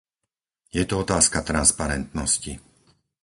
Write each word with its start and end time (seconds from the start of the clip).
Je 0.73 0.83
to 0.85 0.99
otázka 0.99 1.39
transparentnosti. 1.41 2.53